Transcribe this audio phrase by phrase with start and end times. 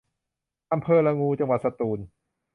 [0.73, 1.99] อำเภอละงู จังหวัดสตูล